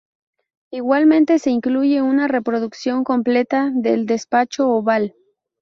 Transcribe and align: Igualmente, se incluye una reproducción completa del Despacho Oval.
Igualmente, 0.71 1.37
se 1.37 1.51
incluye 1.51 2.01
una 2.01 2.27
reproducción 2.27 3.03
completa 3.03 3.69
del 3.75 4.07
Despacho 4.07 4.67
Oval. 4.67 5.13